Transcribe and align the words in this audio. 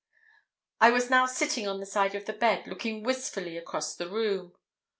I 0.79 0.89
was 0.89 1.11
now 1.11 1.27
sitting 1.27 1.67
on 1.67 1.79
the 1.79 1.85
side 1.85 2.15
of 2.15 2.25
the 2.25 2.33
bed, 2.33 2.65
looking 2.65 3.03
wistfully 3.03 3.55
across 3.55 3.95
the 3.95 4.09
room. 4.09 4.53